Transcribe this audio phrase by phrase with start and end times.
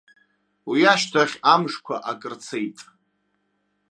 [0.69, 2.79] Уи ашьҭахь амшқәа акыр цеит.